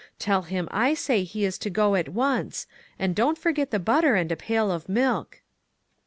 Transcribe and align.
Tell 0.17 0.41
him 0.41 0.67
I 0.71 0.95
say 0.95 1.21
he 1.23 1.45
is 1.45 1.59
to 1.59 1.69
go 1.69 1.93
at 1.93 2.09
once, 2.09 2.65
and 2.97 3.13
don't 3.15 3.37
forget 3.37 3.69
the 3.69 3.77
butter 3.77 4.15
and 4.15 4.31
a 4.31 4.35
pail 4.35 4.71
of 4.71 4.89
milk." 4.89 5.43